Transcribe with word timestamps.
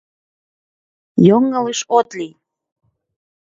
—Йоҥылыш 1.27 1.79
от 1.97 2.09
лий!» 2.17 2.33